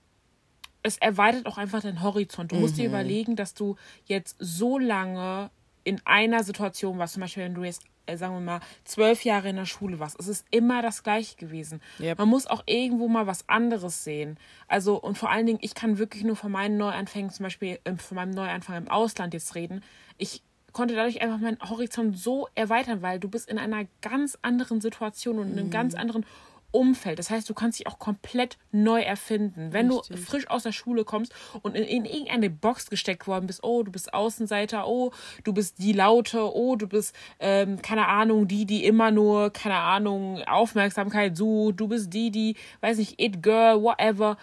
[0.84, 2.52] es erweitert auch einfach den Horizont.
[2.52, 2.60] Du mhm.
[2.60, 2.94] musst dir mhm.
[2.94, 5.50] überlegen, dass du jetzt so lange
[5.82, 9.48] in einer Situation warst, zum Beispiel, wenn du jetzt äh, sagen wir mal, zwölf Jahre
[9.48, 10.18] in der Schule warst.
[10.18, 11.80] Es ist immer das Gleiche gewesen.
[12.00, 12.18] Yep.
[12.18, 14.38] Man muss auch irgendwo mal was anderes sehen.
[14.68, 17.98] Also, und vor allen Dingen, ich kann wirklich nur von meinen Neuanfängen, zum Beispiel ähm,
[17.98, 19.82] von meinem Neuanfang im Ausland jetzt reden.
[20.18, 24.80] Ich konnte dadurch einfach meinen Horizont so erweitern, weil du bist in einer ganz anderen
[24.80, 25.72] Situation und in einem mhm.
[25.72, 26.26] ganz anderen
[26.74, 27.18] Umfeld.
[27.18, 29.72] Das heißt, du kannst dich auch komplett neu erfinden.
[29.72, 30.16] Wenn Richtig.
[30.16, 31.32] du frisch aus der Schule kommst
[31.62, 35.12] und in, in, irgendeine Box gesteckt worden bist, oh, du bist Außenseiter, oh,
[35.44, 39.76] du bist die Laute, oh, du bist, ähm, keine Ahnung, die, die immer nur, keine
[39.76, 44.36] Ahnung, Aufmerksamkeit sucht, du bist die, die, weiß nicht, it girl, whatever.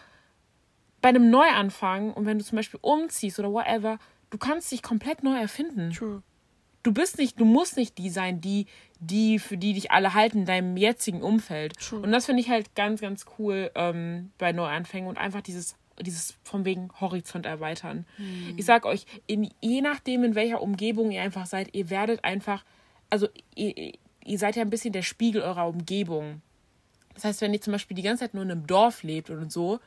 [1.02, 5.24] Bei einem Neuanfang und wenn du zum Beispiel umziehst oder whatever, du kannst dich komplett
[5.24, 5.92] neu erfinden.
[5.92, 6.24] True
[6.84, 8.68] du bist nicht, du musst nicht die sein, die,
[9.00, 11.78] die, für die dich alle halten in deinem jetzigen Umfeld.
[11.78, 12.02] True.
[12.02, 16.36] Und das finde ich halt ganz, ganz cool ähm, bei Neuanfängen und einfach dieses, dieses
[16.44, 18.06] von wegen Horizont erweitern.
[18.18, 18.56] Mhm.
[18.58, 22.64] Ich sag euch, in, je nachdem, in welcher Umgebung ihr einfach seid, ihr werdet einfach,
[23.10, 26.42] also ihr, ihr seid ja ein bisschen der Spiegel eurer Umgebung.
[27.14, 29.52] Das heißt, wenn ihr zum Beispiel die ganze Zeit nur in einem Dorf lebt und
[29.52, 29.80] so,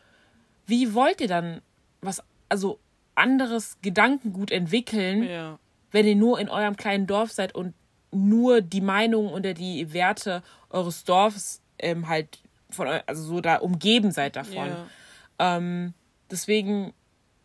[0.66, 1.62] wie wollt ihr dann
[2.00, 2.78] was, also
[3.14, 5.58] anderes Gedankengut entwickeln, ja
[5.94, 7.72] wenn ihr nur in eurem kleinen Dorf seid und
[8.10, 14.10] nur die Meinung oder die Werte eures Dorfs ähm, halt von also so da umgeben
[14.10, 14.66] seid davon.
[14.66, 14.86] Yeah.
[15.38, 15.94] Ähm,
[16.32, 16.92] deswegen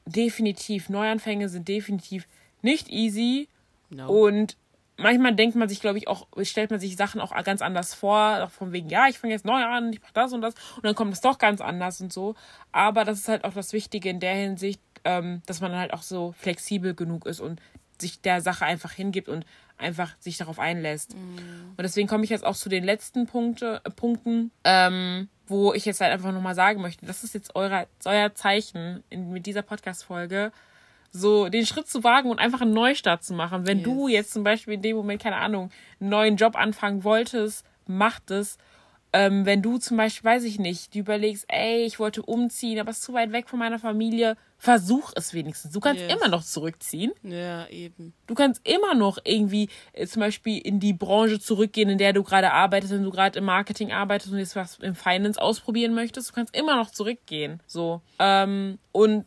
[0.08, 2.28] definitiv, Neuanfänge sind definitiv
[2.64, 3.50] nicht easy.
[3.92, 4.10] No.
[4.10, 4.58] Und
[4.98, 8.44] manchmal denkt man sich, glaube ich, auch, stellt man sich Sachen auch ganz anders vor,
[8.44, 10.86] auch von wegen, ja, ich fange jetzt neu an, ich mache das und das und
[10.86, 12.34] dann kommt es doch ganz anders und so.
[12.72, 16.02] Aber das ist halt auch das Wichtige in der Hinsicht, ähm, dass man halt auch
[16.02, 17.62] so flexibel genug ist und
[18.02, 19.46] sich der Sache einfach hingibt und
[19.78, 21.16] einfach sich darauf einlässt.
[21.16, 21.74] Mhm.
[21.78, 25.86] Und deswegen komme ich jetzt auch zu den letzten Punkte, äh, Punkten, ähm, wo ich
[25.86, 29.62] jetzt halt einfach nochmal sagen möchte, das ist jetzt euer, euer Zeichen in, mit dieser
[29.62, 30.52] Podcast-Folge,
[31.12, 33.66] so den Schritt zu wagen und einfach einen Neustart zu machen.
[33.66, 33.86] Wenn yes.
[33.86, 38.20] du jetzt zum Beispiel in dem Moment, keine Ahnung, einen neuen Job anfangen wolltest, mach
[38.20, 38.58] das
[39.12, 42.92] ähm, wenn du zum Beispiel, weiß ich nicht, du überlegst, ey, ich wollte umziehen, aber
[42.92, 45.72] es ist zu weit weg von meiner Familie, versuch es wenigstens.
[45.72, 46.14] Du kannst yes.
[46.14, 47.12] immer noch zurückziehen.
[47.24, 48.14] Ja, eben.
[48.28, 52.24] Du kannst immer noch irgendwie äh, zum Beispiel in die Branche zurückgehen, in der du
[52.24, 56.30] gerade arbeitest, wenn du gerade im Marketing arbeitest und jetzt was im Finance ausprobieren möchtest.
[56.30, 57.62] Du kannst immer noch zurückgehen.
[57.66, 58.02] So.
[58.20, 59.26] Ähm, und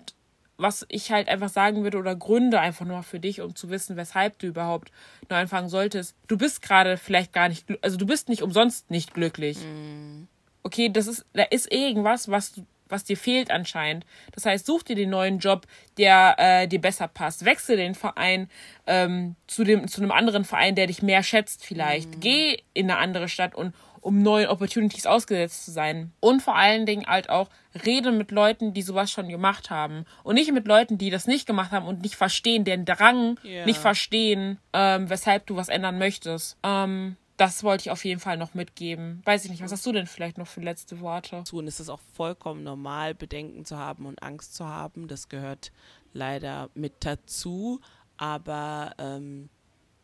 [0.63, 3.97] was ich halt einfach sagen würde oder Gründe einfach nur für dich, um zu wissen,
[3.97, 4.91] weshalb du überhaupt
[5.29, 6.17] neu anfangen solltest.
[6.29, 9.59] Du bist gerade vielleicht gar nicht, also du bist nicht umsonst nicht glücklich.
[9.59, 10.29] Mm.
[10.63, 14.05] Okay, das ist, da ist irgendwas, was was dir fehlt anscheinend.
[14.33, 17.47] Das heißt, such dir den neuen Job, der äh, dir besser passt.
[17.47, 18.49] Wechsel den Verein
[18.87, 22.17] ähm, zu dem zu einem anderen Verein, der dich mehr schätzt vielleicht.
[22.17, 22.21] Mm.
[22.21, 26.13] Geh in eine andere Stadt und um neuen Opportunities ausgesetzt zu sein.
[26.21, 27.49] Und vor allen Dingen halt auch
[27.87, 30.05] rede mit Leuten, die sowas schon gemacht haben.
[30.25, 33.65] Und nicht mit Leuten, die das nicht gemacht haben und nicht verstehen, den Drang yeah.
[33.65, 36.59] nicht verstehen, ähm, weshalb du was ändern möchtest.
[36.65, 39.23] Ähm, das wollte ich auf jeden Fall noch mitgeben.
[39.25, 41.45] Weiß ich nicht, was hast du denn vielleicht noch für letzte Worte?
[41.53, 45.09] Und es ist auch vollkommen normal, Bedenken zu haben und Angst zu haben.
[45.09, 45.73] Das gehört
[46.13, 47.81] leider mit dazu.
[48.17, 49.49] Aber ähm,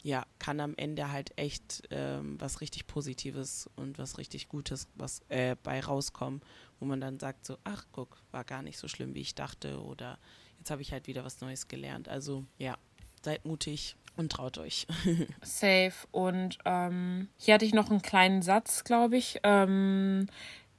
[0.09, 5.21] ja, kann am Ende halt echt ähm, was richtig Positives und was richtig Gutes was
[5.29, 6.40] äh, bei rauskommen,
[6.81, 9.83] wo man dann sagt so, ach guck, war gar nicht so schlimm, wie ich dachte
[9.83, 10.18] oder
[10.59, 12.09] jetzt habe ich halt wieder was Neues gelernt.
[12.09, 12.79] Also ja,
[13.23, 14.87] seid mutig und traut euch.
[15.42, 15.92] Safe.
[16.11, 19.40] Und ähm, hier hatte ich noch einen kleinen Satz, glaube ich.
[19.42, 20.27] Ähm,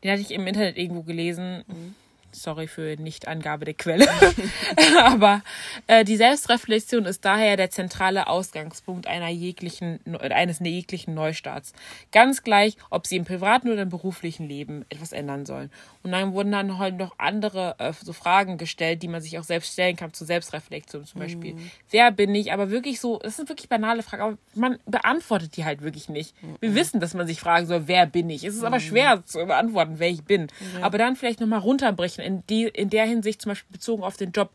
[0.03, 1.63] den hatte ich im Internet irgendwo gelesen.
[1.67, 1.95] Mhm.
[2.31, 4.07] Sorry für Nichtangabe der Quelle.
[5.03, 5.41] Aber
[5.87, 11.73] äh, die Selbstreflexion ist daher der zentrale Ausgangspunkt einer jeglichen, eines jeglichen Neustarts.
[12.11, 15.71] Ganz gleich, ob sie im privaten oder im beruflichen Leben etwas ändern sollen.
[16.03, 19.43] Und dann wurden dann halt noch andere äh, so Fragen gestellt, die man sich auch
[19.43, 21.55] selbst stellen kann, zur Selbstreflexion zum Beispiel.
[21.55, 21.71] Mhm.
[21.89, 22.53] Wer bin ich?
[22.53, 26.41] Aber wirklich so, das sind wirklich banale Fragen, aber man beantwortet die halt wirklich nicht.
[26.41, 26.57] Mhm.
[26.59, 28.43] Wir wissen, dass man sich fragen soll, wer bin ich?
[28.43, 28.67] Es ist mhm.
[28.67, 30.47] aber schwer zu beantworten, wer ich bin.
[30.81, 34.31] Aber dann vielleicht nochmal runterbrechen in, die, in der Hinsicht zum Beispiel bezogen auf den
[34.31, 34.51] Job.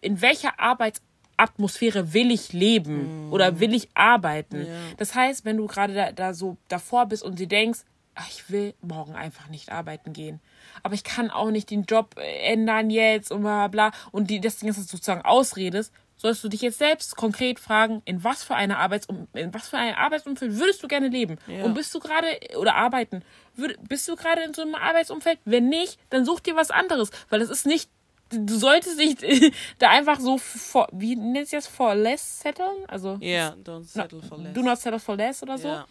[0.00, 3.32] In welcher Arbeitsatmosphäre will ich leben mhm.
[3.32, 4.66] oder will ich arbeiten?
[4.66, 4.72] Ja.
[4.96, 7.80] Das heißt, wenn du gerade da, da so davor bist und sie denkst,
[8.14, 10.40] ach, ich will morgen einfach nicht arbeiten gehen.
[10.82, 13.92] Aber ich kann auch nicht den Job ändern jetzt und bla bla.
[14.10, 18.22] Und die, das Ding ist sozusagen Ausredest, sollst du dich jetzt selbst konkret fragen, in
[18.22, 21.38] was für eine Arbeitsum in was für ein Arbeitsumfeld würdest du gerne leben?
[21.46, 21.64] Ja.
[21.64, 22.26] Und bist du gerade
[22.58, 23.22] oder arbeiten?
[23.54, 25.38] Würd, bist du gerade in so einem Arbeitsumfeld?
[25.44, 27.88] Wenn nicht, dann such dir was anderes, weil es ist nicht
[28.30, 29.24] du solltest nicht
[29.78, 32.84] da einfach so for, wie nennt es for less setteln?
[32.86, 34.52] Also Ja, yeah, don't settle for less.
[34.52, 35.68] Do not settle for less oder so.
[35.68, 35.86] Yeah.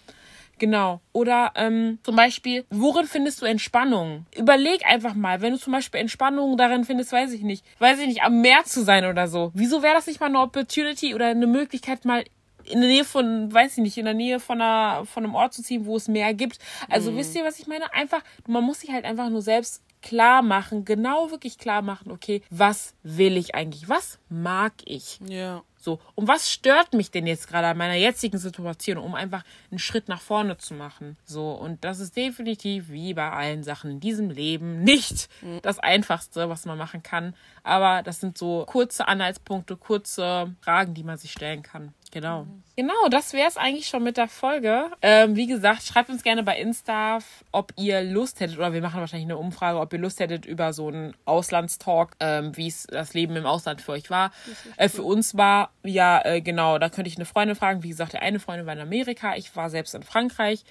[0.59, 1.01] Genau.
[1.13, 4.25] Oder ähm, zum Beispiel, worin findest du Entspannung?
[4.35, 8.07] Überleg einfach mal, wenn du zum Beispiel Entspannung darin findest, weiß ich nicht, weiß ich
[8.07, 9.51] nicht, am Meer zu sein oder so.
[9.53, 12.23] Wieso wäre das nicht mal eine Opportunity oder eine Möglichkeit, mal
[12.65, 15.53] in der Nähe von, weiß ich nicht, in der Nähe von, einer, von einem Ort
[15.53, 16.59] zu ziehen, wo es Meer gibt.
[16.89, 17.17] Also mhm.
[17.17, 17.93] wisst ihr, was ich meine?
[17.93, 22.41] Einfach, man muss sich halt einfach nur selbst klar machen, genau wirklich klar machen, okay,
[22.49, 23.89] was will ich eigentlich?
[23.89, 25.19] Was mag ich?
[25.27, 25.63] Ja.
[25.87, 29.79] So, und was stört mich denn jetzt gerade an meiner jetzigen Situation, um einfach einen
[29.79, 31.15] Schritt nach vorne zu machen?
[31.23, 35.61] So, und das ist definitiv wie bei allen Sachen in diesem Leben nicht mhm.
[35.61, 37.35] das Einfachste, was man machen kann.
[37.63, 41.93] Aber das sind so kurze Anhaltspunkte, kurze Fragen, die man sich stellen kann.
[42.17, 42.47] Genau.
[42.75, 44.89] Genau, das wäre es eigentlich schon mit der Folge.
[45.03, 47.19] Ähm, wie gesagt, schreibt uns gerne bei Insta,
[47.51, 50.73] ob ihr Lust hättet, oder wir machen wahrscheinlich eine Umfrage, ob ihr Lust hättet über
[50.73, 54.31] so einen Auslandstalk, ähm, wie es das Leben im Ausland für euch war.
[54.77, 57.83] Äh, für uns war, ja, äh, genau, da könnte ich eine Freundin fragen.
[57.83, 60.63] Wie gesagt, der eine Freundin war in Amerika, ich war selbst in Frankreich.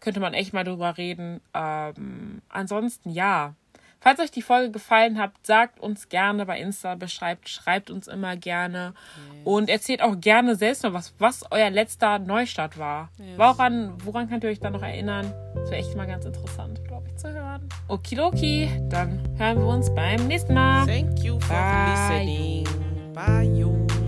[0.00, 1.40] Könnte man echt mal drüber reden.
[1.54, 3.54] Ähm, ansonsten, ja,
[4.00, 8.34] Falls euch die Folge gefallen hat, sagt uns gerne bei Insta, beschreibt, schreibt uns immer
[8.34, 8.94] gerne
[9.34, 9.44] yes.
[9.44, 13.10] und erzählt auch gerne selbst noch was, was euer letzter Neustart war.
[13.18, 13.36] Yes.
[13.36, 15.32] Woran, woran könnt ihr euch da noch erinnern?
[15.54, 17.68] Das wäre echt mal ganz interessant, glaube ich, zu hören.
[17.88, 20.86] Okidoki, dann hören wir uns beim nächsten Mal.
[20.86, 22.24] Thank you for Bye.
[22.24, 22.64] listening.
[23.12, 23.99] Bye.